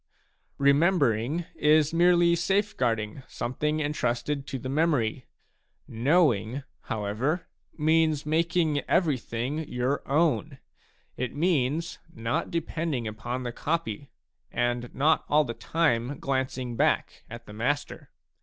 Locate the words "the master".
17.45-18.09